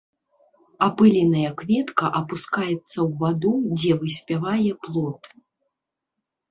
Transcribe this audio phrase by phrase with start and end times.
[0.85, 2.75] Апыленая кветка апускаецца
[3.07, 5.21] ў ваду, дзе выспявае плод.